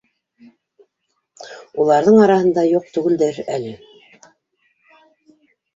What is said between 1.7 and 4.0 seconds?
—Уларҙың араһында юҡ түгелдер әле